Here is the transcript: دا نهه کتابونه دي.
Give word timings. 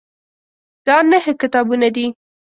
دا 0.85 0.97
نهه 1.11 1.31
کتابونه 1.41 1.87
دي. 1.95 2.05